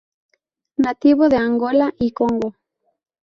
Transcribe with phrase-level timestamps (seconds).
[0.77, 2.55] Nativo de Angola y Congo.